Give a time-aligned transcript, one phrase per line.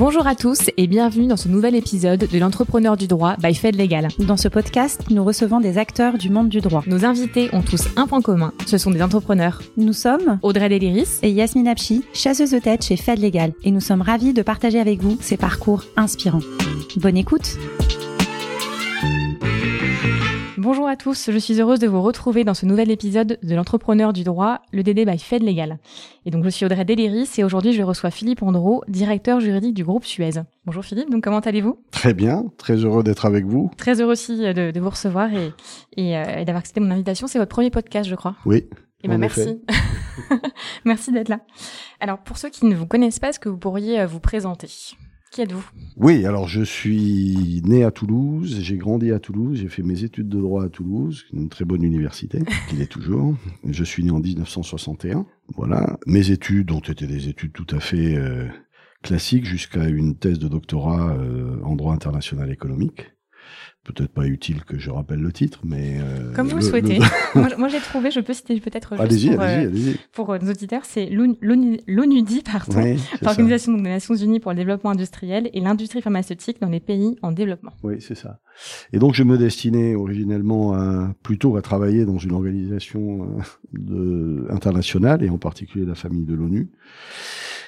[0.00, 3.76] Bonjour à tous et bienvenue dans ce nouvel épisode de l'entrepreneur du droit by Fed
[3.76, 4.08] Legal.
[4.18, 6.82] Dans ce podcast, nous recevons des acteurs du monde du droit.
[6.86, 9.60] Nos invités ont tous un point commun, ce sont des entrepreneurs.
[9.76, 13.80] Nous sommes Audrey Deliris et Yasmine Apchi, chasseuse de tête chez Fed Legal, et nous
[13.80, 16.40] sommes ravis de partager avec vous ces parcours inspirants.
[16.96, 17.58] Bonne écoute
[20.62, 24.12] Bonjour à tous, je suis heureuse de vous retrouver dans ce nouvel épisode de l'entrepreneur
[24.12, 25.78] du droit, le DD by Fed Legal.
[26.26, 29.84] Et donc je suis Audrey Deliris et aujourd'hui je reçois Philippe Andro, directeur juridique du
[29.84, 30.32] groupe Suez.
[30.66, 31.82] Bonjour Philippe, donc comment allez-vous?
[31.92, 33.70] Très bien, très heureux d'être avec vous.
[33.78, 35.54] Très heureux aussi de, de vous recevoir et,
[35.96, 37.26] et, euh, et d'avoir accepté mon invitation.
[37.26, 38.36] C'est votre premier podcast je crois.
[38.44, 38.68] Oui.
[39.02, 39.62] Et ben merci.
[40.84, 41.40] merci d'être là.
[42.00, 44.68] Alors pour ceux qui ne vous connaissent pas, est-ce que vous pourriez euh, vous présenter?
[45.32, 45.64] Qui êtes-vous?
[46.02, 50.30] Oui, alors je suis né à Toulouse, j'ai grandi à Toulouse, j'ai fait mes études
[50.30, 52.38] de droit à Toulouse, une très bonne université,
[52.70, 53.36] qui est toujours.
[53.68, 55.26] Je suis né en 1961.
[55.48, 58.48] Voilà, mes études ont été des études tout à fait euh,
[59.02, 63.10] classiques jusqu'à une thèse de doctorat euh, en droit international économique
[63.84, 66.98] peut-être pas utile que je rappelle le titre, mais euh, comme vous le, souhaitez.
[66.98, 67.04] Le...
[67.40, 69.96] moi, moi j'ai trouvé, je peux citer peut-être allez-y, pour, allez-y, euh, allez-y.
[70.12, 75.50] pour nos auditeurs, c'est l'ONUDI, pardon, Oui, l'Organisation des Nations Unies pour le développement industriel
[75.52, 77.72] et l'industrie pharmaceutique dans les pays en développement.
[77.82, 78.40] Oui, c'est ça.
[78.92, 84.46] Et donc je me destinais originellement à, plutôt à travailler dans une organisation euh, de,
[84.50, 86.70] internationale et en particulier la famille de l'ONU.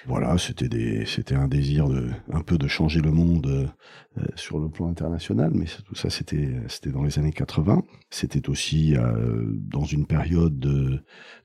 [0.06, 3.47] Voilà, c'était des, c'était un désir de, un peu de changer le monde
[4.19, 7.83] euh, sur le plan international, mais tout ça c'était, c'était dans les années 80.
[8.11, 11.00] C'était aussi euh, dans une période de,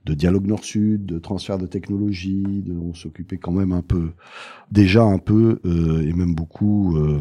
[0.05, 2.63] de dialogue Nord-Sud, de transfert de technologie.
[2.65, 4.11] De, on s'occupait quand même un peu,
[4.71, 7.19] déjà un peu euh, et même beaucoup euh,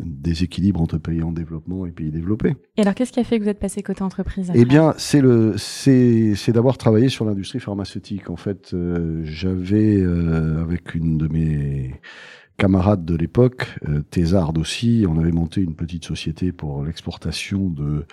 [0.00, 2.56] des équilibres entre pays en développement et pays développés.
[2.76, 5.20] Et alors, qu'est-ce qui a fait que vous êtes passé côté entreprise Eh bien, c'est
[5.20, 8.30] le, c'est, c'est d'avoir travaillé sur l'industrie pharmaceutique.
[8.30, 12.00] En fait, euh, j'avais euh, avec une de mes
[12.56, 18.06] camarades de l'époque, euh, Thésard aussi, on avait monté une petite société pour l'exportation de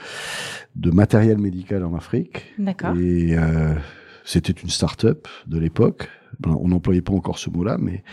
[0.75, 2.53] de matériel médical en Afrique.
[2.58, 2.98] D'accord.
[2.98, 3.75] Et euh,
[4.25, 6.09] c'était une start-up de l'époque.
[6.46, 8.03] On n'employait pas encore ce mot-là, mais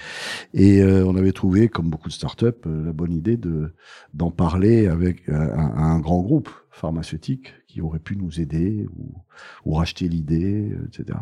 [0.54, 3.74] et euh, on avait trouvé, comme beaucoup de start-up, euh, la bonne idée de
[4.14, 9.14] d'en parler avec un, un, grand groupe pharmaceutique qui aurait pu nous aider ou,
[9.64, 11.18] ou racheter l'idée, etc.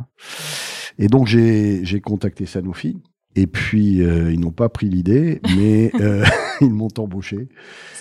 [0.99, 3.03] Et donc j'ai j'ai contacté Sanofi.
[3.37, 6.25] Et puis euh, ils n'ont pas pris l'idée, mais euh,
[6.61, 7.49] ils m'ont embauché.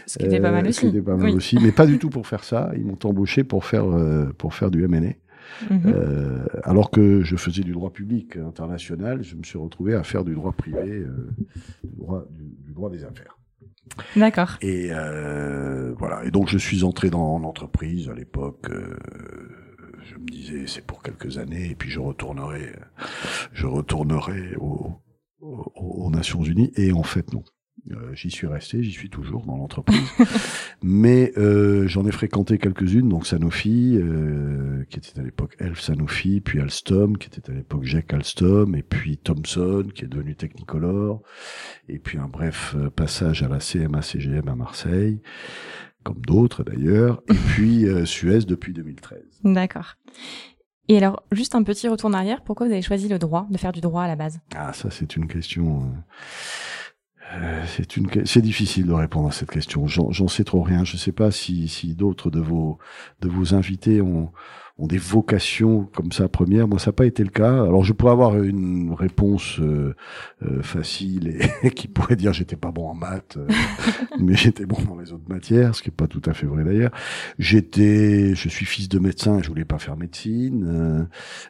[0.06, 0.76] Ce qui était pas mal Euh, aussi.
[0.76, 1.36] Ce qui était pas mal Oui.
[1.36, 2.72] aussi, mais pas du tout pour faire ça.
[2.76, 5.14] Ils m'ont embauché pour faire euh, pour faire du M&A.
[5.70, 5.82] Mhm.
[5.88, 10.24] Euh, alors que je faisais du droit public international, je me suis retrouvé à faire
[10.24, 11.30] du droit privé, euh,
[11.84, 13.38] du, droit, du, du droit des affaires.
[14.16, 14.58] D'accord.
[14.62, 16.24] Et euh, voilà.
[16.26, 18.68] Et donc je suis entré dans l'entreprise à l'époque.
[18.70, 18.96] euh,
[20.06, 22.74] je me disais c'est pour quelques années et puis je retournerai,
[23.54, 24.92] je retournerai au-
[25.44, 26.72] au- aux Nations Unies.
[26.76, 27.44] Et en fait non.
[27.92, 30.08] Euh, j'y suis resté, j'y suis toujours dans l'entreprise,
[30.84, 36.40] mais euh, j'en ai fréquenté quelques-unes, donc Sanofi, euh, qui était à l'époque Elf Sanofi,
[36.40, 41.24] puis Alstom, qui était à l'époque Jack Alstom, et puis Thomson, qui est devenu Technicolor,
[41.90, 45.22] et puis un bref passage à la CMA CGM à Marseille,
[46.04, 49.20] comme d'autres d'ailleurs, et puis Suez depuis 2013.
[49.44, 49.96] D'accord.
[50.90, 53.58] Et alors, juste un petit retour en arrière, pourquoi vous avez choisi le droit, de
[53.58, 54.40] faire du droit à la base?
[54.56, 55.94] Ah, ça c'est une question.
[57.34, 59.88] euh, euh, c'est difficile de répondre à cette question.
[59.88, 60.84] J'en sais trop rien.
[60.84, 62.78] Je sais pas si, si d'autres de vos
[63.22, 64.32] de vos invités ont
[64.80, 66.68] ont des vocations comme ça première.
[66.68, 67.64] Moi, ça n'a pas été le cas.
[67.64, 69.96] Alors, je pourrais avoir une réponse euh,
[70.44, 73.48] euh, facile et qui pourrait dire j'étais pas bon en maths, euh,
[74.20, 76.64] mais j'étais bon dans les autres matières, ce qui est pas tout à fait vrai
[76.64, 76.92] d'ailleurs.
[77.38, 80.66] J'étais, je suis fils de médecin et je voulais pas faire médecine.
[80.68, 81.04] Euh,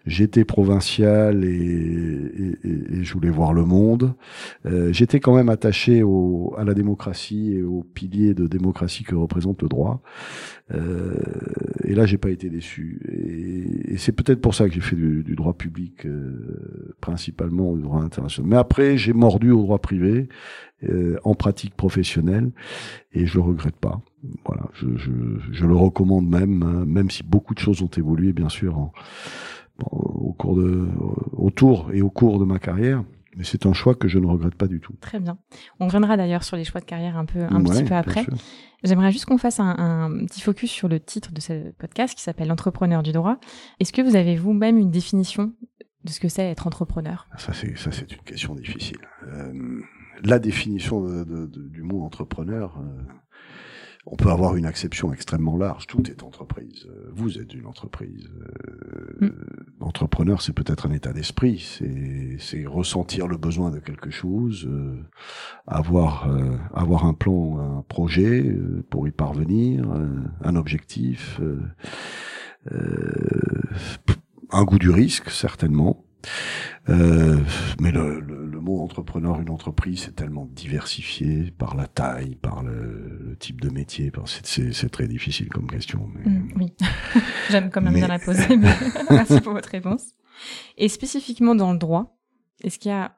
[0.06, 4.14] J'étais provincial et, et, et- et je voulais voir le monde.
[4.66, 9.16] Euh, J'étais quand même attaché au, à la démocratie et aux piliers de démocratie que
[9.16, 10.02] représente le droit.
[10.72, 11.14] Euh,
[11.84, 13.02] et là, j'ai pas été déçu.
[13.12, 18.02] Et, c'est peut-être pour ça que j'ai fait du, droit public euh, principalement au droit
[18.02, 18.50] international.
[18.50, 20.30] Mais après, j'ai mordu au droit privé
[20.84, 22.52] euh, en pratique professionnelle
[23.12, 24.02] et je le regrette pas.
[24.46, 25.12] Voilà, je, je,
[25.52, 28.92] je le recommande même, hein, même si beaucoup de choses ont évolué, bien sûr,
[29.92, 30.88] au cours de,
[31.34, 33.04] autour et au cours de ma carrière.
[33.36, 34.94] Mais c'est un choix que je ne regrette pas du tout.
[35.02, 35.38] Très bien.
[35.80, 38.26] On reviendra d'ailleurs sur les choix de carrière un peu, un Ouais, petit peu après.
[38.84, 42.22] J'aimerais juste qu'on fasse un, un petit focus sur le titre de ce podcast qui
[42.22, 43.40] s'appelle L'entrepreneur du droit.
[43.80, 45.54] Est-ce que vous avez vous-même une définition
[46.04, 47.28] de ce que c'est être entrepreneur?
[47.38, 48.98] Ça, c'est ça, c'est une question difficile.
[49.28, 49.82] Euh,
[50.24, 53.04] la définition de- de- de- du mot entrepreneur, euh,
[54.06, 55.88] On peut avoir une acception extrêmement large.
[55.88, 56.86] Tout est entreprise.
[56.90, 58.30] Euh, vous êtes une entreprise.
[59.22, 59.32] Euh, mm.
[59.80, 61.80] Entrepreneur, c'est peut-être un état d'esprit.
[62.40, 65.02] C'est ressentir le besoin de quelque chose, euh,
[65.68, 66.30] avoir
[66.74, 68.56] avoir un plan, un projet
[68.90, 69.86] pour y parvenir,
[70.42, 71.40] un objectif,
[74.52, 76.06] un goût du risque certainement.
[76.90, 77.40] Euh,
[77.80, 83.36] mais le, le, mot entrepreneur, une entreprise, c'est tellement diversifié par la taille, par le,
[83.40, 84.12] type de métier.
[84.26, 86.10] C'est très difficile comme question.
[86.14, 86.30] Mais...
[86.30, 86.74] Mm, oui,
[87.50, 88.58] j'aime quand même bien la poser.
[88.58, 88.74] Mais
[89.10, 90.14] merci pour votre réponse.
[90.78, 92.18] Et spécifiquement dans le droit,
[92.64, 93.18] est-ce qu'il y a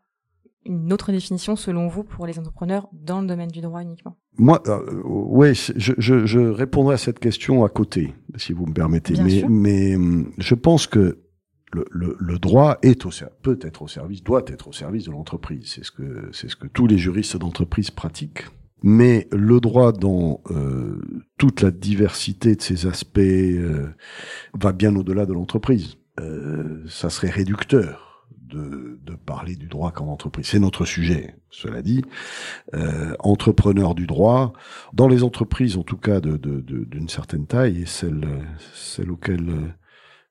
[0.65, 4.17] une autre définition selon vous pour les entrepreneurs dans le domaine du droit uniquement?
[4.37, 8.73] Moi, euh, oui, je, je, je, répondrai à cette question à côté, si vous me
[8.73, 9.13] permettez.
[9.21, 11.24] mais, mais hum, je pense que
[11.73, 15.73] le, droit est au, peut être au service, doit être au service de l'entreprise.
[15.75, 18.45] C'est ce que c'est ce que tous les juristes d'entreprise pratiquent.
[18.83, 21.01] Mais le droit dans euh,
[21.37, 23.87] toute la diversité de ses aspects euh,
[24.53, 25.95] va bien au-delà de l'entreprise.
[26.19, 30.45] Euh, ça serait réducteur de, de, parler du droit comme entreprise.
[30.45, 32.03] C'est notre sujet, cela dit.
[33.19, 34.53] entrepreneur du droit,
[34.93, 38.27] dans les entreprises en tout cas d'une de, certaine taille, et celle,
[38.71, 39.73] celle auquel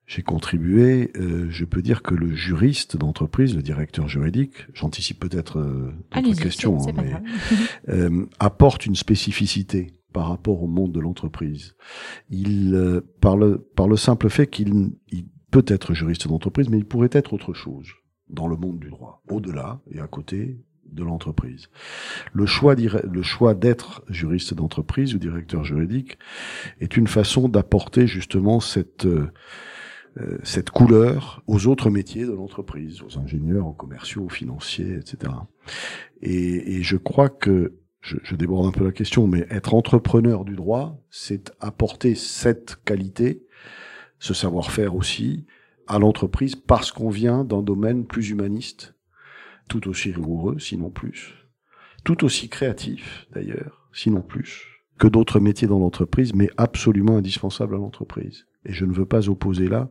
[0.07, 5.59] j'ai contribué, euh, je peux dire que le juriste d'entreprise, le directeur juridique, j'anticipe peut-être
[5.59, 7.13] euh, d'autres questions, hein, mais
[7.89, 11.75] euh, apporte une spécificité par rapport au monde de l'entreprise.
[12.29, 16.77] Il, euh, par, le, par le simple fait qu'il il peut être juriste d'entreprise, mais
[16.77, 17.87] il pourrait être autre chose
[18.29, 20.57] dans le monde du droit, au-delà et à côté
[20.89, 21.69] de l'entreprise.
[22.31, 26.17] Le choix, le choix d'être juriste d'entreprise ou directeur juridique
[26.79, 29.31] est une façon d'apporter justement cette euh,
[30.43, 35.33] cette couleur aux autres métiers de l'entreprise, aux ingénieurs, aux commerciaux, aux financiers, etc.
[36.21, 40.45] Et, et je crois que, je, je, déborde un peu la question, mais être entrepreneur
[40.45, 43.45] du droit, c'est apporter cette qualité,
[44.19, 45.45] ce savoir-faire aussi,
[45.87, 48.95] à l'entreprise parce qu'on vient d'un domaine plus humaniste,
[49.67, 51.33] tout aussi rigoureux, sinon plus,
[52.03, 54.63] tout aussi créatif d'ailleurs, sinon plus,
[54.97, 58.45] que d'autres métiers dans l'entreprise, mais absolument indispensable à l'entreprise.
[58.65, 59.89] Et je ne veux pas opposer là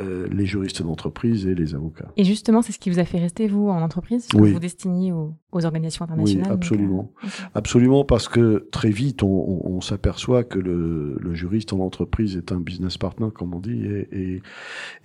[0.00, 2.12] euh, les juristes d'entreprise et les avocats.
[2.18, 4.28] Et justement, c'est ce qui vous a fait rester, vous, en entreprise?
[4.34, 4.52] Oui.
[4.52, 7.10] Vous destiniez aux, aux, organisations internationales Oui, absolument.
[7.24, 12.36] Euh, absolument, parce que très vite, on, on, s'aperçoit que le, le, juriste en entreprise
[12.36, 14.42] est un business partner, comme on dit, et, et,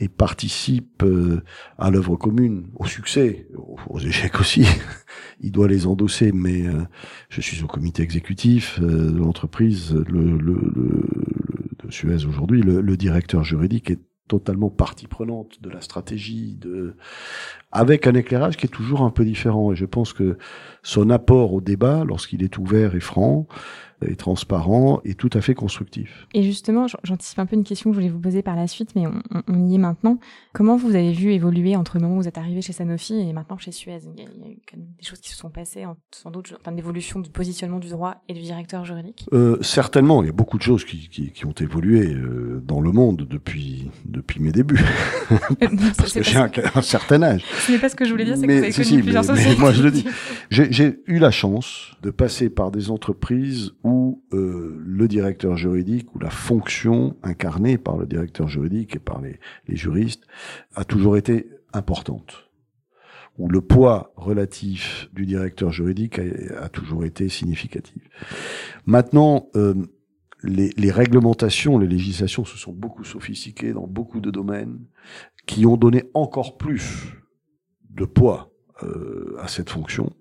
[0.01, 1.41] et participe euh,
[1.77, 3.47] à l'œuvre commune, au succès,
[3.89, 4.65] aux, échecs aussi.
[5.41, 6.81] Il doit les endosser, mais euh,
[7.29, 11.22] je suis au comité exécutif de l'entreprise, le, le, le,
[11.89, 16.95] Suez aujourd'hui, le directeur juridique est totalement partie prenante de la stratégie, de
[17.71, 19.71] avec un éclairage qui est toujours un peu différent.
[19.71, 20.37] Et je pense que
[20.81, 23.47] son apport au débat, lorsqu'il est ouvert et franc,
[24.07, 26.27] et transparent et tout à fait constructif.
[26.33, 28.91] Et justement, j'anticipe un peu une question que je voulais vous poser par la suite,
[28.95, 29.03] mais
[29.47, 30.19] on, y est maintenant.
[30.53, 33.33] Comment vous avez vu évoluer entre le moment où vous êtes arrivé chez Sanofi et
[33.33, 33.99] maintenant chez Suez?
[34.15, 35.85] Il y, a, il y a eu quand même des choses qui se sont passées,
[36.11, 40.23] sans doute, en termes d'évolution du positionnement du droit et du directeur juridique euh, Certainement,
[40.23, 43.27] il y a beaucoup de choses qui, qui, qui ont évolué euh, dans le monde
[43.29, 44.83] depuis, depuis mes débuts.
[45.97, 47.43] Parce que j'ai un, un, certain âge.
[47.65, 49.23] Ce n'est pas ce que je voulais dire, c'est que vous avez connu si, plusieurs
[49.33, 50.05] mais, mais moi, je le dis.
[50.49, 56.13] J'ai eu la chance de passer par des entreprises où où euh, le directeur juridique
[56.15, 60.23] ou la fonction incarnée par le directeur juridique et par les, juristes
[60.75, 62.49] a toujours été importante
[63.37, 68.03] où le poids relatif du directeur juridique a, toujours été significatif.
[68.85, 69.73] Maintenant, euh,
[70.43, 74.79] les, les, réglementations, les législations se sont beaucoup sophistiquées dans beaucoup de domaines
[75.47, 77.15] qui ont donné encore plus
[77.89, 78.51] de poids
[78.83, 80.13] euh, à cette fonction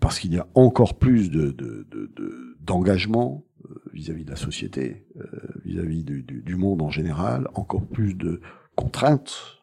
[0.00, 5.06] parce qu'il y a encore plus de, de, de, d'engagement euh, vis-à-vis de la société,
[5.16, 5.24] euh,
[5.64, 8.40] vis-à-vis du, du, du, monde en général, encore plus de
[8.74, 9.62] contraintes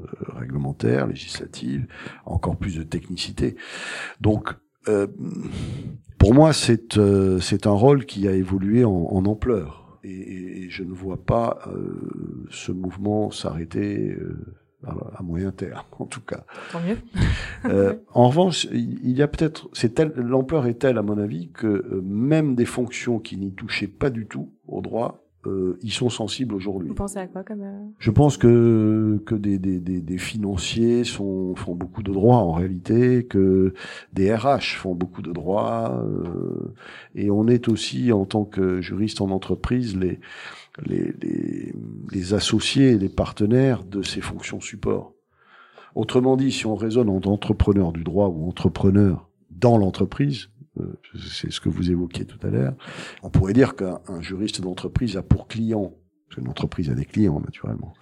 [0.00, 0.04] euh,
[0.34, 1.86] réglementaires, législatives,
[2.24, 3.56] encore plus de technicité.
[4.20, 4.54] Donc,
[6.16, 6.98] pour moi, c'est
[7.42, 11.58] c'est un rôle qui a évolué en, en ampleur, et, et, je ne vois pas
[12.48, 14.16] ce mouvement s'arrêter
[14.86, 16.44] à moyen terme, en tout cas.
[16.72, 16.98] Tant mieux.
[17.64, 21.66] euh, en revanche, il y a peut-être, c'est l'ampleur est telle, à mon avis, que
[21.66, 26.10] euh, même des fonctions qui n'y touchaient pas du tout au droit, euh, ils sont
[26.10, 26.88] sensibles aujourd'hui.
[26.88, 31.04] Vous pensez à quoi comme euh, Je pense que que des, des, des, des, financiers
[31.04, 33.72] sont, font beaucoup de droits en réalité, que
[34.12, 36.74] des RH font beaucoup de droits, euh,
[37.14, 40.18] et on est aussi en tant que juriste en entreprise les
[40.86, 41.74] les, les,
[42.12, 45.14] les associés les partenaires de ces fonctions support.
[45.94, 50.50] Autrement dit, si on raisonne en entrepreneur du droit ou entrepreneur dans l'entreprise,
[51.28, 52.74] c'est ce que vous évoquiez tout à l'heure.
[53.22, 55.94] On pourrait dire qu'un juriste d'entreprise a pour client
[56.28, 57.94] parce qu'une entreprise a des clients naturellement,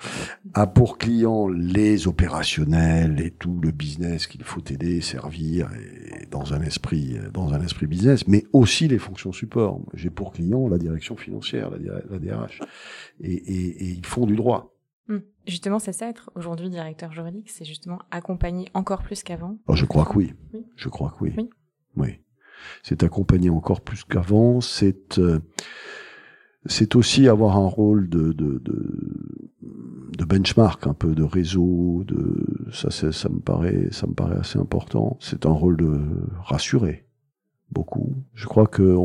[0.54, 6.52] a pour client les opérationnels et tout le business qu'il faut aider, servir et dans
[6.52, 9.80] un esprit dans un esprit business, mais aussi les fonctions support.
[9.94, 12.60] J'ai pour client la direction financière, la, DRH,
[13.20, 14.74] et, et, et, ils font du droit.
[15.08, 15.18] Hmm.
[15.46, 19.58] Justement, c'est ça être aujourd'hui directeur juridique, c'est justement accompagner encore plus qu'avant.
[19.68, 20.34] Oh, je crois que oui.
[20.74, 21.34] Je crois que oui.
[21.36, 21.50] Oui.
[21.96, 22.20] oui.
[22.82, 24.60] C'est accompagner encore plus qu'avant.
[24.60, 25.40] C'est euh,
[26.68, 32.90] c'est aussi avoir un rôle de, de, de, benchmark, un peu de réseau, de ça,
[32.90, 35.16] ça me paraît, ça me paraît assez important.
[35.20, 36.00] C'est un rôle de
[36.42, 37.06] rassurer
[37.70, 38.14] beaucoup.
[38.34, 38.96] Je crois que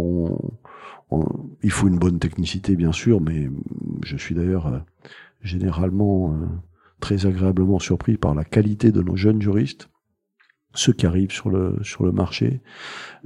[1.62, 3.50] il faut une bonne technicité bien sûr, mais
[4.03, 4.80] je suis d'ailleurs euh,
[5.41, 6.48] généralement euh,
[7.00, 9.89] très agréablement surpris par la qualité de nos jeunes juristes
[10.74, 12.62] ceux qui arrivent sur le sur le marché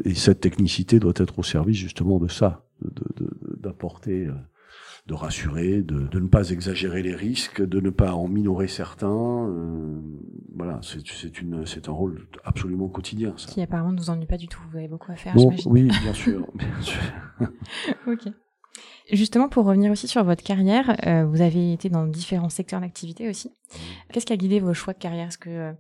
[0.04, 4.38] et cette technicité doit être au service justement de ça d'apporter, de, de,
[5.08, 9.48] de, rassurer, de, ne pas exagérer les risques, de ne pas en minorer certains.
[9.48, 10.00] Euh,
[10.56, 13.34] voilà, c'est une c'est un rôle absolument quotidien.
[13.38, 13.52] Ça.
[13.52, 14.62] Qui apparemment ne vous ennuie pas du tout.
[14.72, 15.36] Vous avez beaucoup à faire.
[15.66, 17.02] oui, bien sûr, bien sûr.
[18.08, 18.32] ok.
[19.12, 23.30] Justement, pour revenir aussi sur votre carrière, euh, vous avez été dans différents secteurs d'activité
[23.30, 23.52] aussi.
[24.12, 25.28] Qu'est-ce qui a guidé vos choix de carrière?
[25.28, 25.74] Est-ce que euh,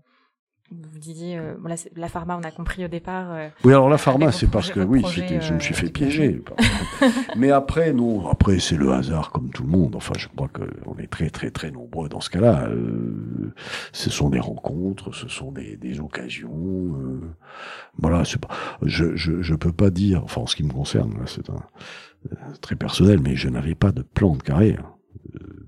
[0.72, 1.54] vous disiez, euh,
[1.96, 3.32] la, pharma, on a compris au départ.
[3.32, 6.42] Euh, oui, alors la pharma, c'est parce que oui, je me suis fait euh, piéger.
[7.36, 9.96] Mais après, non, après c'est le hasard comme tout le monde.
[9.96, 12.68] Enfin, je crois qu'on est très, très, très nombreux dans ce cas-là.
[13.92, 16.52] ce sont des rencontres, ce sont des, des occasions.
[18.00, 18.50] voilà, c'est pas.
[18.82, 20.24] Je, je, je peux pas dire.
[20.24, 21.62] Enfin, en ce qui me concerne, c'est un
[22.62, 24.95] très personnel, mais je n'avais pas de plan de carrière.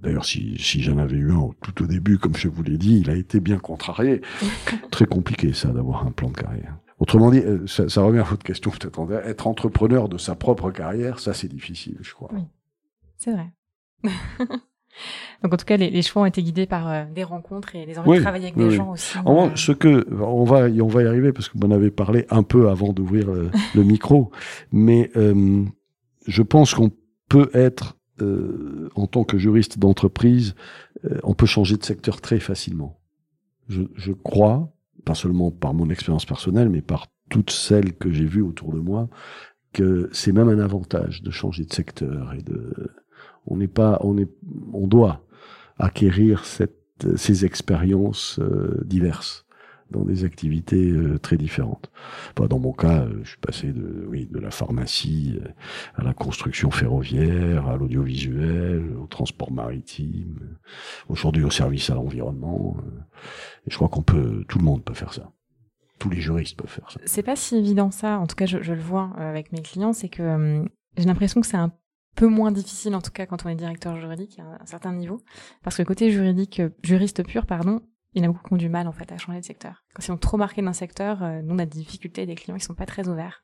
[0.01, 2.99] D'ailleurs, si, si j'en avais eu un tout au début, comme je vous l'ai dit,
[2.99, 4.21] il a été bien contrarié.
[4.91, 6.77] Très compliqué, ça, d'avoir un plan de carrière.
[6.99, 9.11] Autrement dit, euh, ça, ça revient à votre question peut-être.
[9.25, 12.29] Être entrepreneur de sa propre carrière, ça, c'est difficile, je crois.
[12.33, 12.41] Oui,
[13.17, 13.51] c'est vrai.
[15.43, 17.85] Donc en tout cas, les, les, choix ont été guidés par euh, des rencontres et
[17.85, 19.17] les envies de travailler avec des gens aussi.
[19.25, 19.55] En euh...
[19.55, 22.41] ce que on va on va y arriver parce que vous en avez parlé un
[22.41, 24.31] peu avant d'ouvrir le, le, micro,
[24.71, 25.63] mais euh,
[26.25, 26.91] je pense qu'on
[27.29, 30.55] peut être euh, en tant que juriste d'entreprise,
[31.05, 32.99] euh, on peut changer de secteur très facilement.
[33.69, 34.71] Je, crois,
[35.03, 38.79] pas seulement par mon expérience personnelle, mais par toutes celles que j'ai vues autour de
[38.79, 39.09] moi,
[39.73, 42.73] que c'est même un avantage de changer de secteur et de,
[43.45, 44.29] on n'est pas, on est,
[44.71, 45.25] on doit
[45.77, 49.46] acquérir ces expériences euh, diverses
[49.91, 51.89] dans des activités euh, très différentes.
[52.35, 55.49] Pas dans mon cas, euh, je suis passé de oui de la pharmacie euh,
[55.95, 60.57] à la construction ferroviaire, à l'audiovisuel, au transport maritime,
[61.09, 62.77] aujourd'hui au service à l'environnement.
[63.67, 65.31] je crois qu'on peut, tout le monde peut faire ça.
[65.99, 66.99] Tous les juristes peuvent faire ça.
[67.05, 68.19] C'est pas si évident ça.
[68.19, 70.63] En tout cas, je, je le vois avec mes clients, c'est que
[70.95, 71.71] j'ai l'impression que c'est un
[72.15, 75.21] peu moins difficile en tout cas quand on est directeur juridique à un certain niveau
[75.63, 77.81] parce que le côté juridique juriste pur pardon
[78.17, 79.83] il y en a beaucoup qui ont du mal en fait à changer de secteur.
[79.93, 82.57] Quand ils sont trop marqués d'un secteur, euh, nous on a des difficultés, des clients
[82.57, 83.43] qui sont pas très ouverts.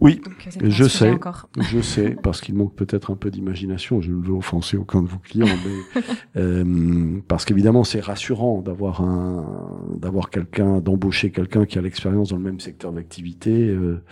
[0.00, 1.18] Oui, euh, je sais,
[1.60, 4.00] je sais, parce qu'il manque peut-être un peu d'imagination.
[4.02, 6.02] Je ne veux offenser aucun de vos clients, mais
[6.36, 12.36] euh, parce qu'évidemment c'est rassurant d'avoir un, d'avoir quelqu'un, d'embaucher quelqu'un qui a l'expérience dans
[12.36, 13.68] le même secteur d'activité.
[13.68, 14.02] Euh,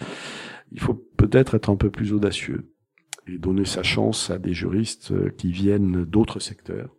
[0.73, 2.73] il faut peut-être être un peu plus audacieux
[3.27, 6.95] et donner sa chance à des juristes qui viennent d'autres secteurs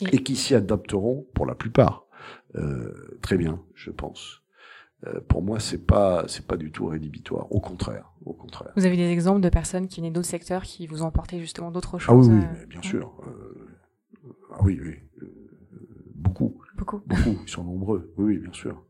[0.00, 2.06] et, qui s'y adapteront pour la plupart
[2.56, 4.42] euh, très bien, je pense.
[5.06, 7.52] Euh, pour moi, c'est pas c'est pas du tout rédhibitoire.
[7.52, 8.72] Au contraire, au contraire.
[8.76, 11.70] Vous avez des exemples de personnes qui venaient d'autres secteurs qui vous ont apporté justement
[11.70, 12.28] d'autres choses.
[12.28, 13.12] Ah oui, oui euh, bien sûr.
[13.26, 13.68] Euh,
[14.52, 14.94] ah oui, oui,
[16.14, 16.60] beaucoup.
[16.76, 17.02] Beaucoup.
[17.06, 17.38] Beaucoup.
[17.42, 18.12] Ils sont nombreux.
[18.16, 18.82] Oui, oui, bien sûr.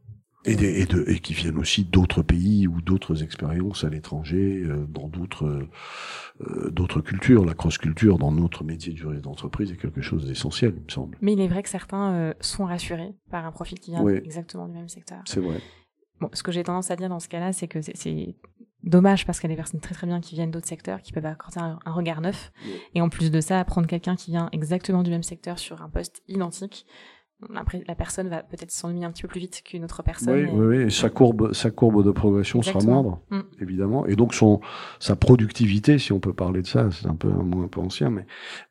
[0.46, 4.62] Et, des, et, de, et qui viennent aussi d'autres pays ou d'autres expériences à l'étranger,
[4.64, 5.66] euh, dans d'autres
[6.40, 7.44] euh, d'autres cultures.
[7.44, 11.18] La cross-culture dans notre métier de juriste d'entreprise est quelque chose d'essentiel, il me semble.
[11.20, 14.68] Mais il est vrai que certains euh, sont rassurés par un profil qui vient exactement
[14.68, 15.22] du même secteur.
[15.24, 15.60] C'est vrai.
[16.20, 18.36] Bon, ce que j'ai tendance à dire dans ce cas-là, c'est que c'est
[18.82, 21.12] dommage parce qu'il y a des personnes très très bien qui viennent d'autres secteurs, qui
[21.12, 22.52] peuvent accorder un, un regard neuf.
[22.94, 25.88] Et en plus de ça, prendre quelqu'un qui vient exactement du même secteur sur un
[25.88, 26.86] poste identique,
[27.54, 30.34] après, la personne va peut-être s'ennuyer un petit peu plus vite qu'une autre personne.
[30.34, 33.40] Oui, oui, oui, sa courbe, sa courbe de progression sera moindre, mm.
[33.60, 34.06] évidemment.
[34.06, 34.60] Et donc son,
[35.00, 37.80] sa productivité, si on peut parler de ça, c'est un peu un mot un peu
[37.80, 38.26] ancien, mais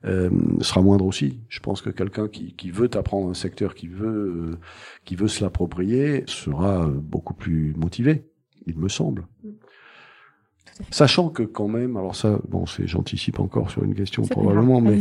[0.05, 0.31] euh,
[0.61, 1.41] sera moindre aussi.
[1.47, 4.59] Je pense que quelqu'un qui, qui veut apprendre un secteur, qui veut, euh,
[5.05, 8.25] qui veut se l'approprier, sera beaucoup plus motivé,
[8.65, 9.27] il me semble.
[9.43, 9.49] Mm.
[10.91, 14.99] Sachant que quand même, alors ça, bon, c'est j'anticipe encore sur une question probablement, mais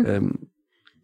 [0.00, 0.20] euh,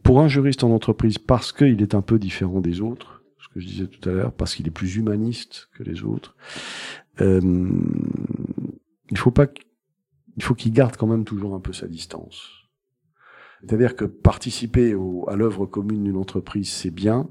[0.02, 3.60] pour un juriste en entreprise, parce qu'il est un peu différent des autres, ce que
[3.60, 6.36] je disais tout à l'heure, parce qu'il est plus humaniste que les autres,
[7.20, 7.68] euh,
[9.10, 9.46] il faut pas,
[10.36, 12.48] il faut qu'il garde quand même toujours un peu sa distance.
[13.60, 17.28] C'est-à-dire que participer au, à l'œuvre commune d'une entreprise, c'est bien,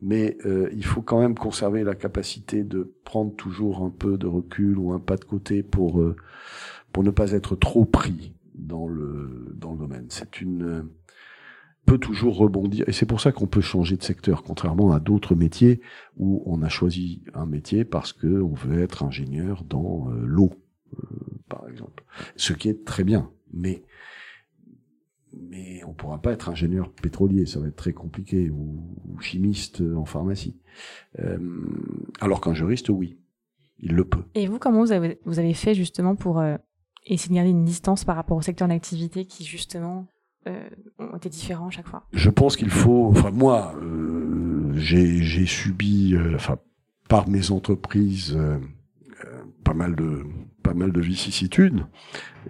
[0.00, 4.26] mais euh, il faut quand même conserver la capacité de prendre toujours un peu de
[4.26, 6.16] recul ou un pas de côté pour euh,
[6.92, 10.06] pour ne pas être trop pris dans le dans le domaine.
[10.10, 10.88] C'est une
[11.98, 12.88] toujours rebondir.
[12.88, 15.80] Et c'est pour ça qu'on peut changer de secteur contrairement à d'autres métiers
[16.16, 20.50] où on a choisi un métier parce que on veut être ingénieur dans euh, l'eau
[21.48, 22.04] par exemple.
[22.36, 23.30] Ce qui est très bien.
[23.52, 23.82] Mais
[25.50, 28.80] mais on pourra pas être ingénieur pétrolier, ça va être très compliqué, ou,
[29.20, 30.56] chimiste en pharmacie.
[31.18, 31.38] Euh,
[32.20, 33.18] alors qu'un juriste, oui,
[33.80, 34.22] il le peut.
[34.34, 36.56] Et vous, comment vous avez, vous avez fait justement pour euh,
[37.06, 40.13] essayer de garder une distance par rapport au secteur d'activité qui justement euh,
[40.98, 46.34] ont été différents chaque fois Je pense qu'il faut, enfin moi, euh, j'ai subi, euh,
[46.34, 46.58] enfin
[47.08, 48.58] par mes entreprises, euh,
[49.62, 50.24] pas mal de
[50.62, 51.84] pas mal de vicissitudes,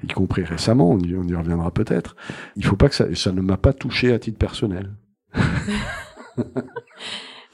[0.03, 2.15] y compris récemment, on y, on y reviendra peut-être.
[2.55, 4.95] Il faut pas que ça, ça ne m'a pas touché à titre personnel.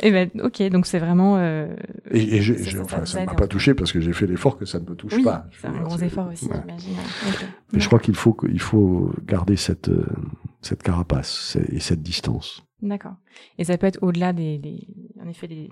[0.02, 1.36] Eh ben, ok, donc c'est vraiment.
[1.36, 1.74] Euh,
[2.10, 4.64] et, et je, enfin, ça ne m'a pas touché parce que j'ai fait l'effort que
[4.64, 5.46] ça ne me touche oui, pas.
[5.60, 6.56] C'est un gros effort aussi, ouais.
[6.60, 6.94] j'imagine.
[7.28, 7.46] Okay.
[7.72, 9.90] Mais je crois qu'il faut, il faut garder cette,
[10.62, 12.62] cette carapace et cette distance.
[12.82, 13.14] D'accord.
[13.58, 14.86] Et ça peut être au-delà des, des,
[15.22, 15.68] en effet, des,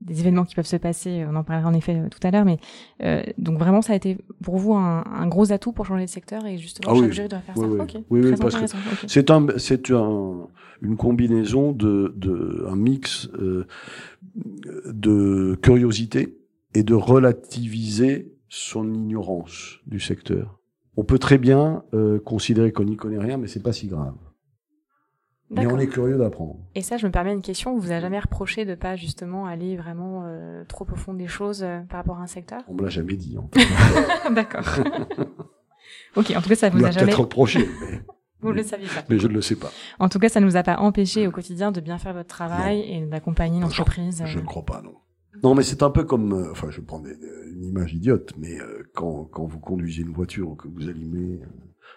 [0.00, 1.24] des, événements qui peuvent se passer.
[1.28, 2.58] On en parlera en effet tout à l'heure, mais
[3.02, 6.10] euh, donc vraiment, ça a été pour vous un, un, gros atout pour changer de
[6.10, 7.12] secteur et justement ah chaque oui.
[7.12, 7.68] jury doit faire oui, ça.
[7.68, 8.04] Oui, okay.
[8.10, 9.06] oui, oui parce que okay.
[9.06, 10.46] c'est un, c'est un,
[10.82, 13.66] une combinaison de, de un mix euh,
[14.86, 16.38] de curiosité
[16.74, 20.58] et de relativiser son ignorance du secteur.
[20.96, 24.14] On peut très bien euh, considérer qu'on n'y connaît rien, mais c'est pas si grave.
[25.52, 26.56] Mais on est curieux d'apprendre.
[26.74, 27.76] Et ça, je me permets une question.
[27.78, 31.62] Vous a jamais reproché de pas justement aller vraiment euh, trop au fond des choses
[31.62, 32.62] euh, par rapport à un secteur?
[32.68, 33.36] On me l'a jamais dit.
[34.34, 34.64] D'accord.
[36.16, 36.32] ok.
[36.36, 37.06] En tout cas, ça vous on a jamais.
[37.06, 37.68] peut-être reproché.
[37.80, 38.02] Mais...
[38.40, 39.04] Vous le saviez pas.
[39.08, 39.70] Mais je ne le sais pas.
[40.00, 42.28] En tout cas, ça ne nous a pas empêché au quotidien de bien faire votre
[42.28, 43.06] travail non.
[43.06, 44.22] et d'accompagner l'entreprise.
[44.24, 44.94] Je, je, ne crois pas, non.
[45.42, 47.16] Non, mais c'est un peu comme, euh, enfin, je prends des,
[47.52, 51.40] une image idiote, mais euh, quand, quand vous conduisez une voiture ou que vous allumez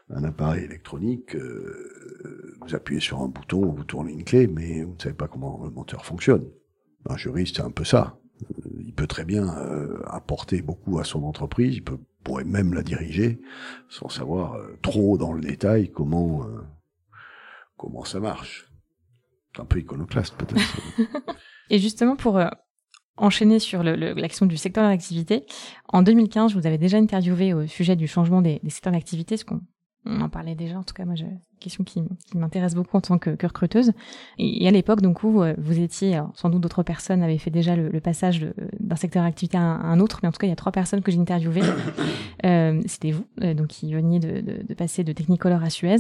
[0.10, 4.94] un appareil électronique, euh, vous appuyez sur un bouton, vous tournez une clé, mais vous
[4.94, 6.46] ne savez pas comment le moteur fonctionne.
[7.10, 8.18] Un juriste, c'est un peu ça.
[8.80, 12.84] Il peut très bien euh, apporter beaucoup à son entreprise, il peut, pourrait même la
[12.84, 13.40] diriger
[13.88, 16.62] sans savoir euh, trop dans le détail comment euh,
[17.78, 18.70] comment ça marche.
[19.56, 20.78] C'est un peu iconoclaste peut-être.
[21.70, 22.50] Et justement pour euh,
[23.16, 25.46] enchaîner sur le, le, la question du secteur d'activité,
[25.88, 29.38] en 2015, je vous avais déjà interviewé au sujet du changement des, des secteurs d'activité,
[29.38, 29.62] ce qu'on
[30.06, 33.02] on en parlait déjà, en tout cas, moi, une question qui, qui m'intéresse beaucoup en
[33.02, 33.92] tant que, que recruteuse.
[34.38, 37.52] Et, et, à l'époque, donc, où vous étiez, alors, sans doute d'autres personnes avaient fait
[37.52, 38.46] déjà le, le passage
[38.80, 40.72] d'un secteur d'activité à, à, un autre, mais en tout cas, il y a trois
[40.72, 41.62] personnes que j'ai interviewées.
[42.46, 45.98] euh, C'était vous, euh, donc, qui veniez de, de, de, passer de Technicolor à Suez.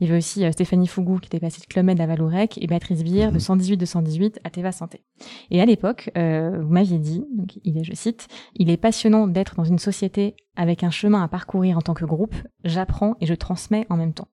[0.00, 2.58] Il y avait aussi euh, Stéphanie Fougou, qui était passée de Club Med à Valorec,
[2.62, 5.02] et Béatrice Bier, de 118-218 à Teva Santé.
[5.50, 9.26] Et à l'époque, euh, vous m'aviez dit, donc, il est, je cite, il est passionnant
[9.26, 13.26] d'être dans une société avec un chemin à parcourir en tant que groupe, j'apprends et
[13.26, 14.28] je transmets en même temps.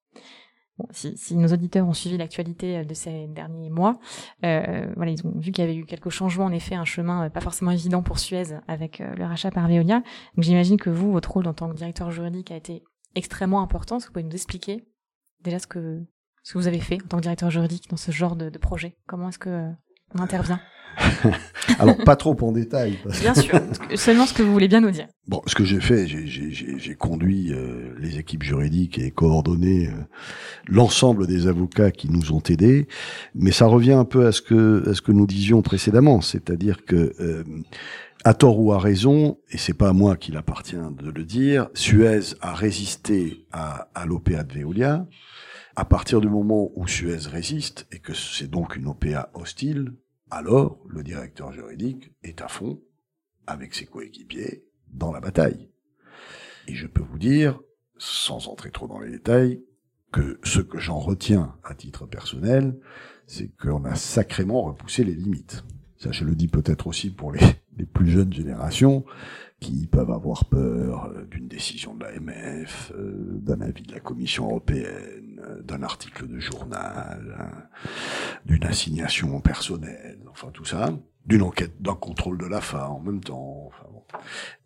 [0.91, 3.97] Si, nos auditeurs ont suivi l'actualité de ces derniers mois,
[4.43, 7.29] euh, voilà, ils ont vu qu'il y avait eu quelques changements, en effet, un chemin
[7.29, 9.99] pas forcément évident pour Suez avec euh, le rachat par Veolia.
[10.35, 12.83] Donc j'imagine que vous, votre rôle en tant que directeur juridique a été
[13.15, 13.97] extrêmement important.
[13.97, 14.85] Est-ce que vous pouvez nous expliquer
[15.41, 16.03] déjà ce que,
[16.43, 18.97] ce vous avez fait en tant que directeur juridique dans ce genre de, de projet?
[19.07, 19.71] Comment est-ce que euh,
[20.13, 20.59] intervient
[21.79, 22.97] Alors, pas trop en détail.
[23.21, 23.59] Bien sûr,
[23.95, 25.07] seulement ce que vous voulez bien nous dire.
[25.27, 29.91] Bon, ce que j'ai fait, j'ai conduit euh, les équipes juridiques et coordonné euh,
[30.67, 32.87] l'ensemble des avocats qui nous ont aidés,
[33.33, 36.85] mais ça revient un peu à ce que, à ce que nous disions précédemment, c'est-à-dire
[36.85, 37.43] que, euh,
[38.23, 41.67] à tort ou à raison, et c'est pas à moi qu'il appartient de le dire,
[41.73, 45.05] Suez a résisté à, à l'OPA de Veolia.
[45.77, 49.93] À partir du moment où Suez résiste, et que c'est donc une OPA hostile,
[50.31, 52.81] alors le directeur juridique est à fond
[53.45, 55.69] avec ses coéquipiers dans la bataille.
[56.67, 57.59] Et je peux vous dire,
[57.97, 59.63] sans entrer trop dans les détails,
[60.13, 62.79] que ce que j'en retiens à titre personnel,
[63.27, 65.65] c'est qu'on a sacrément repoussé les limites.
[65.97, 67.41] Ça, je le dis peut-être aussi pour les,
[67.77, 69.03] les, plus jeunes générations
[69.59, 75.24] qui peuvent avoir peur d'une décision de l'AMF, euh, d'un avis de la Commission européenne,
[75.63, 77.63] d'un article de journal, hein,
[78.45, 80.93] d'une assignation personnelle, enfin tout ça,
[81.25, 83.67] d'une enquête, d'un contrôle de l'AFA en même temps.
[83.67, 84.03] Enfin, bon.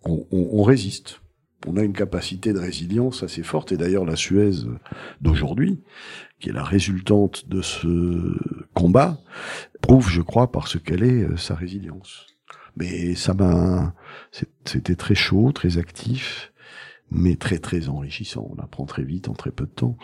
[0.03, 1.21] on, on, on résiste.
[1.67, 4.51] On a une capacité de résilience assez forte, et d'ailleurs la Suez
[5.19, 5.83] d'aujourd'hui,
[6.39, 8.37] qui est la résultante de ce
[8.73, 9.19] combat,
[9.81, 12.27] prouve, je crois, par ce qu'elle est, sa résilience.
[12.77, 13.93] Mais ça m'a,
[14.63, 16.53] c'était très chaud, très actif,
[17.11, 18.49] mais très très enrichissant.
[18.55, 19.97] On apprend très vite en très peu de temps.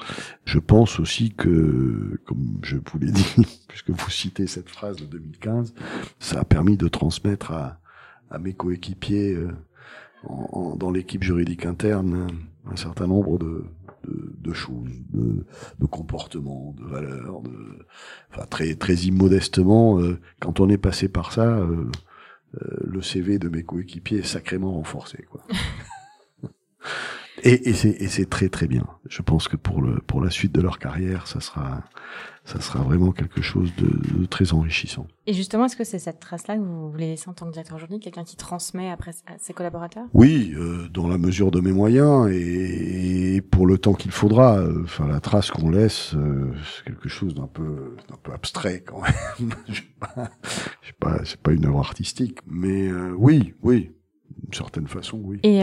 [0.46, 3.36] Je pense aussi que, comme je vous l'ai dit,
[3.68, 5.74] puisque vous citez cette phrase de 2015,
[6.20, 7.80] ça a permis de transmettre à,
[8.30, 9.52] à mes coéquipiers euh,
[10.78, 12.28] dans l'équipe juridique interne
[12.72, 13.64] un certain nombre de,
[14.08, 15.46] de, choses, de,
[15.80, 17.86] de, comportements, de valeurs, de,
[18.32, 20.00] enfin très très immodestement.
[20.00, 21.90] Euh, quand on est passé par ça, euh,
[22.62, 25.42] euh, le CV de mes coéquipiers est sacrément renforcé, quoi.
[27.46, 28.86] et, et c'est très très bien.
[29.08, 31.84] Je pense que pour le pour la suite de leur carrière, ça sera
[32.46, 35.08] ça sera vraiment quelque chose de, très enrichissant.
[35.26, 37.80] Et justement, est-ce que c'est cette trace-là que vous voulez laisser en tant que directeur
[37.80, 40.06] juridique, quelqu'un qui transmet après à ses collaborateurs?
[40.14, 44.60] Oui, euh, dans la mesure de mes moyens et, pour le temps qu'il faudra.
[44.60, 48.84] Euh, enfin, la trace qu'on laisse, euh, c'est quelque chose d'un peu, d'un peu abstrait
[48.86, 49.52] quand même.
[49.68, 50.30] je sais pas,
[51.00, 54.05] pas, c'est pas une œuvre artistique, mais oui, oui, d'une
[54.56, 55.40] certaine façon, oui.
[55.44, 55.62] Et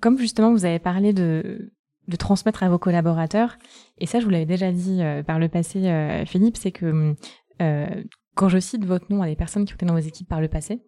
[0.00, 1.72] comme justement vous avez parlé de
[2.08, 3.56] de transmettre à vos collaborateurs.
[3.98, 7.14] Et ça, je vous l'avais déjà dit euh, par le passé, euh, Philippe, c'est que
[7.60, 10.28] euh, quand je cite votre nom à des personnes qui ont été dans vos équipes
[10.28, 10.80] par le passé,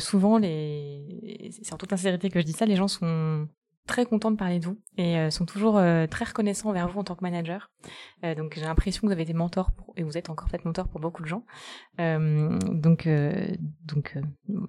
[0.00, 1.50] souvent, les...
[1.62, 3.48] c'est en toute sincérité que je dis ça, les gens sont
[3.86, 7.00] très contents de parler de vous et euh, sont toujours euh, très reconnaissants envers vous
[7.00, 7.70] en tant que manager.
[8.24, 10.64] Euh, donc j'ai l'impression que vous avez été mentor pour, et vous êtes encore peut-être
[10.64, 11.44] mentor pour beaucoup de gens.
[11.98, 13.08] donc
[13.84, 14.18] donc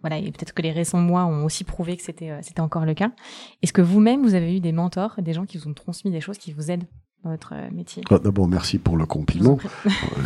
[0.01, 2.93] voilà et peut-être que les récents mois ont aussi prouvé que c'était c'était encore le
[2.93, 3.11] cas.
[3.61, 6.21] Est-ce que vous-même vous avez eu des mentors, des gens qui vous ont transmis des
[6.21, 6.87] choses qui vous aident
[7.23, 8.03] dans votre métier?
[8.09, 9.57] Ah, D'abord merci pour le compliment.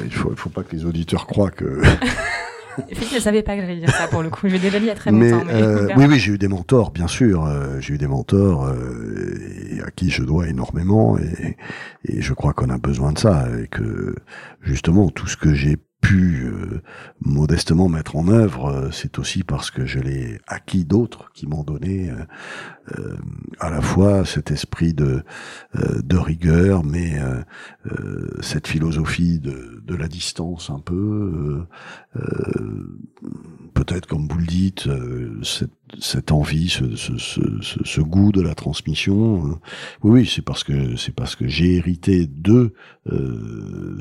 [0.04, 1.82] il faut il faut pas que les auditeurs croient que
[2.92, 4.48] je ne savais pas que j'allais dire ça pour le coup.
[4.48, 5.44] Je l'ai déjà dit il y a très longtemps.
[5.46, 7.46] Mais, euh, oui, oui, j'ai eu des mentors, bien sûr.
[7.46, 11.58] Euh, j'ai eu des mentors euh, à qui je dois énormément et,
[12.06, 14.16] et je crois qu'on a besoin de ça et que
[14.62, 16.82] justement tout ce que j'ai pu euh,
[17.20, 21.64] modestement mettre en œuvre, euh, c'est aussi parce que je l'ai acquis d'autres qui m'ont
[21.64, 22.12] donné
[22.98, 23.18] euh,
[23.60, 25.24] à la fois cet esprit de,
[25.76, 27.20] de rigueur, mais
[28.42, 31.68] cette philosophie de, de, la distance un peu,
[33.76, 34.90] peut-être comme vous le dites,
[35.44, 39.44] cette, cette envie, ce, ce, ce, ce, goût de la transmission.
[40.02, 42.74] Oui, oui, c'est parce que c'est parce que j'ai hérité de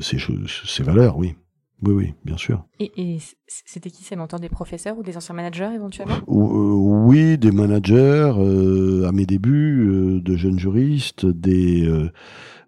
[0.01, 1.35] ces choses, ces valeurs, oui.
[1.81, 2.65] Oui, oui, bien sûr.
[2.79, 6.17] Et, c'était qui ces mentors Des professeurs ou des anciens managers éventuellement?
[6.27, 6.73] Euh,
[7.07, 11.89] Oui, des managers euh, à mes débuts, euh, de jeunes juristes, des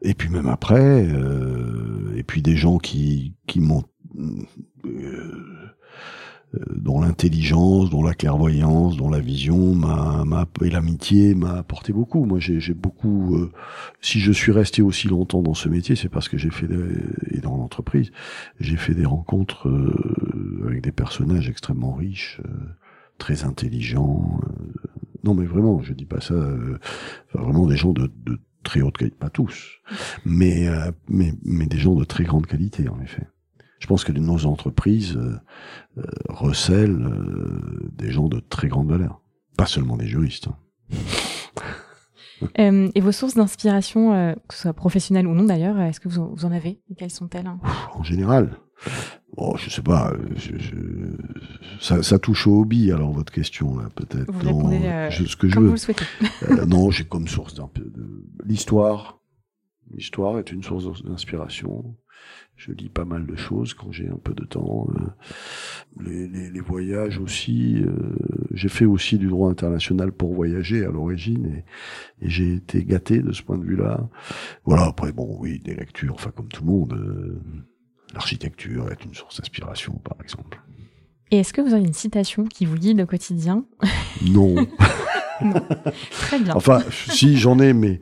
[0.04, 1.08] et puis même après,
[2.16, 3.84] et puis des gens qui qui m'ont
[6.54, 12.26] dont l'intelligence, dont la clairvoyance, dont la vision m'a, et l'amitié m'a apporté beaucoup.
[12.26, 13.36] Moi, j'ai, beaucoup.
[13.38, 13.52] Euh,
[14.02, 16.76] si je suis resté aussi longtemps dans ce métier, c'est parce que j'ai fait des,
[17.32, 18.12] et dans l'entreprise,
[18.60, 22.42] j'ai fait des rencontres euh, avec des personnages extrêmement riches,
[23.18, 24.42] très intelligents.
[25.24, 26.36] non, mais vraiment, je dis pas ça.
[27.34, 29.80] vraiment des gens de, de très haute qualité, pas tous,
[30.26, 30.68] mais,
[31.08, 33.28] mais mais des gens de très grande qualité, en effet
[33.82, 35.40] je pense que nos entreprises euh,
[35.98, 39.22] euh, recèlent euh, des gens de très grande valeur,
[39.58, 40.48] pas seulement des juristes.
[40.48, 40.96] Hein.
[42.96, 46.52] et vos sources d'inspiration, que ce soit professionnelles ou non d'ailleurs, est-ce que vous, en
[46.52, 47.52] avez et quelles sont-elles
[47.94, 48.58] En général,
[49.38, 50.56] Bon, je sais pas, je,
[51.80, 54.32] ça, ça, touche au hobby, alors votre question là, peut-être.
[54.32, 55.68] Vous répondez ce que je veux.
[55.68, 56.04] Vous le souhaitez.
[56.68, 57.56] non, j'ai comme source
[58.44, 59.20] l'histoire.
[59.92, 61.96] L'histoire est une source d'inspiration
[62.56, 64.88] je lis pas mal de choses quand j'ai un peu de temps.
[64.96, 65.08] Euh,
[66.00, 67.82] les, les, les, voyages aussi.
[67.82, 68.16] Euh,
[68.52, 73.20] j'ai fait aussi du droit international pour voyager à l'origine et, et j'ai été gâté
[73.20, 74.08] de ce point de vue-là.
[74.66, 74.86] Voilà.
[74.86, 76.14] Après, bon, oui, des lectures.
[76.14, 77.42] Enfin, comme tout le monde, euh,
[78.14, 80.62] l'architecture est une source d'inspiration, par exemple.
[81.32, 83.66] Et est-ce que vous avez une citation qui vous guide au quotidien?
[84.30, 84.56] Non.
[86.12, 86.54] Très bien.
[86.56, 88.00] Enfin, si j'en ai, mais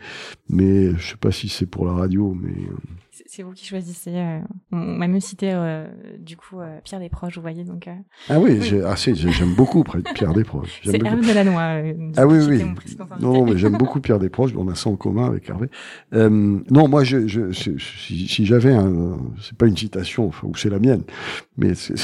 [0.50, 2.54] mais je sais pas si c'est pour la radio, mais
[3.32, 4.16] c'est vous qui choisissez.
[4.16, 4.40] Euh,
[4.72, 5.86] on m'a même cité euh,
[6.18, 7.88] du coup euh, Pierre Desproges, vous voyez donc.
[8.28, 10.82] ah oui, ah, j'aime beaucoup Pierre Desproges.
[10.84, 12.14] C'est Hervé Delannoy.
[12.18, 12.64] ah oui oui.
[13.20, 14.56] Non mais j'aime beaucoup Pierre Desproges.
[14.58, 15.70] On a ça en commun avec Hervé.
[16.12, 20.70] non moi je, je, si, si j'avais un, c'est pas une citation, enfin, ou c'est
[20.70, 21.04] la mienne,
[21.56, 21.96] mais c'est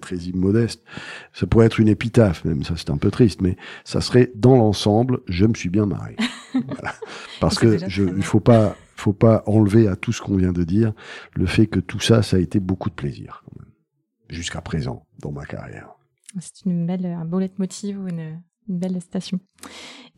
[0.00, 0.82] très immodeste.
[1.32, 4.56] Ça pourrait être une épitaphe, même ça c'est un peu triste, mais ça serait dans
[4.56, 6.16] l'ensemble, je me suis bien marré.
[6.52, 6.94] voilà.
[7.40, 10.64] Parce que je, il faut pas, faut pas enlever à tout ce qu'on vient de
[10.64, 10.92] dire
[11.34, 13.44] le fait que tout ça, ça a été beaucoup de plaisir
[14.28, 15.90] jusqu'à présent dans ma carrière.
[16.38, 19.40] C'est une belle, un beau leitmotiv ou une, une belle station.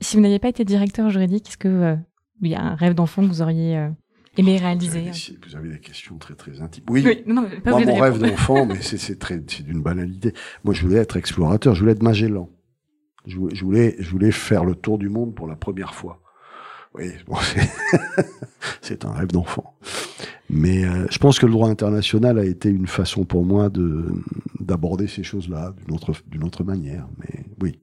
[0.00, 1.96] Si vous n'aviez pas été directeur juridique, est-ce que euh,
[2.42, 3.88] il y a un rêve d'enfant que vous auriez euh,
[4.36, 5.10] Aimer réaliser.
[5.46, 6.84] Vous avez, des, questions très très intimes.
[6.88, 7.22] Oui.
[7.26, 10.32] non, pas Moi, mon rêve d'enfant, mais c'est très, c'est d'une banalité.
[10.64, 11.74] Moi, je voulais être explorateur.
[11.74, 12.48] Je voulais être Magellan.
[13.26, 16.20] Je voulais, je voulais faire le tour du monde pour la première fois.
[16.94, 17.36] Oui, bon,
[18.80, 19.74] c'est un rêve d'enfant.
[20.50, 24.06] Mais euh, je pense que le droit international a été une façon pour moi de
[24.60, 27.08] d'aborder ces choses-là d'une autre d'une autre manière.
[27.18, 27.80] Mais oui.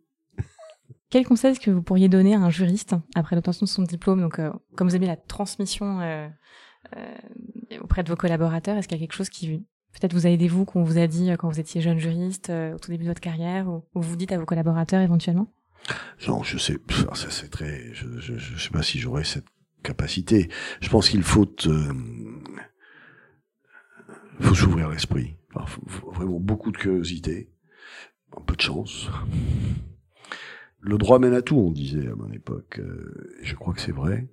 [1.09, 4.21] Quel conseil est-ce que vous pourriez donner à un juriste après l'obtention de son diplôme?
[4.21, 6.27] Donc, euh, comme vous aimez la transmission euh,
[7.81, 10.47] auprès de vos collaborateurs, est-ce qu'il y a quelque chose qui peut-être vous a aidé
[10.47, 13.21] vous, qu'on vous a dit quand vous étiez jeune juriste au tout début de votre
[13.21, 15.51] carrière, ou, ou vous dites à vos collaborateurs éventuellement?
[16.27, 16.77] Non, je sais,
[17.15, 19.47] ça c'est très, je, je, sais pas si j'aurais cette
[19.83, 20.49] capacité.
[20.81, 21.93] Je pense qu'il faut, euh,
[24.39, 25.37] faut s'ouvrir l'esprit.
[26.13, 27.49] vraiment beaucoup de curiosité,
[28.37, 29.09] un peu de chance.
[30.81, 32.79] Le droit mène à tout, on disait à mon époque.
[32.79, 34.27] Euh, je crois que c'est vrai.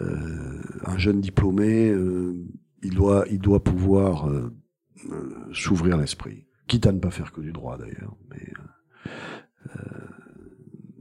[0.00, 2.34] Euh, un jeune diplômé, euh,
[2.82, 4.52] il doit, il doit pouvoir euh,
[5.52, 8.16] s'ouvrir l'esprit, quitte à ne pas faire que du droit d'ailleurs.
[8.30, 8.52] Mais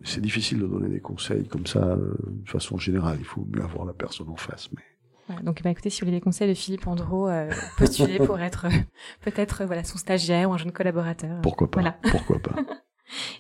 [0.04, 3.18] c'est difficile de donner des conseils comme ça euh, de façon générale.
[3.20, 4.70] Il faut mieux avoir la personne en face.
[4.76, 8.40] Mais donc, bah, écoutez, si vous voulez des conseils de Philippe Andro, euh, postulez pour
[8.40, 8.80] être euh,
[9.22, 11.42] peut-être voilà son stagiaire ou un jeune collaborateur.
[11.42, 12.56] Pourquoi pas Pourquoi pas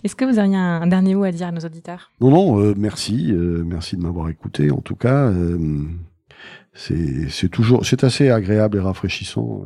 [0.03, 2.11] Est-ce que vous auriez un, dernier mot à dire à nos auditeurs?
[2.21, 4.71] Non, non, merci, merci de m'avoir écouté.
[4.71, 5.31] En tout cas,
[6.73, 9.63] c'est toujours, c'est assez agréable et rafraîchissant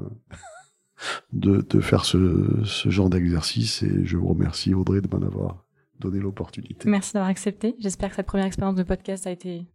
[1.33, 3.83] de, de faire ce, ce genre d'exercice.
[3.83, 5.63] Et je vous remercie Audrey de m'en avoir
[5.99, 6.89] donner l'opportunité.
[6.89, 7.75] Merci d'avoir accepté.
[7.79, 9.65] J'espère que cette première expérience de podcast a été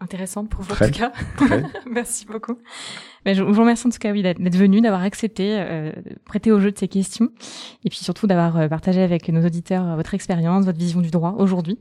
[0.00, 1.12] intéressante pour vous en tout cas.
[1.90, 2.58] Merci beaucoup.
[3.24, 5.92] Mais je, vous remercie en tout cas oui, d'être venu, d'avoir accepté, euh,
[6.24, 7.28] prêté au jeu de ces questions,
[7.84, 11.10] et puis surtout d'avoir euh, partagé avec nos auditeurs euh, votre expérience, votre vision du
[11.10, 11.78] droit aujourd'hui,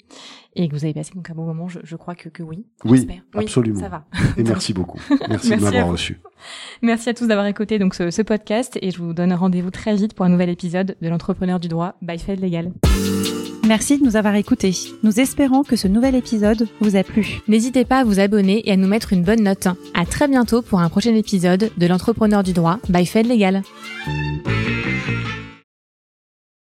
[0.55, 1.67] et que vous avez passé donc un bon moment.
[1.67, 2.65] Je, je crois que, que oui.
[2.85, 3.79] Oui, absolument.
[3.79, 4.05] ça va.
[4.37, 4.99] Et merci beaucoup.
[5.29, 6.19] Merci, de m'avoir reçu.
[6.81, 9.95] Merci à tous d'avoir écouté donc ce, ce, podcast, et je vous donne rendez-vous très
[9.95, 12.71] vite pour un nouvel épisode de l'entrepreneur du droit by Fed Legal.
[13.67, 14.73] Merci de nous avoir écoutés.
[15.03, 17.41] Nous espérons que ce nouvel épisode vous a plu.
[17.49, 19.67] N'hésitez pas à vous abonner et à nous mettre une bonne note.
[19.93, 23.63] À très bientôt pour un prochain épisode de l'entrepreneur du droit by Fed Legal.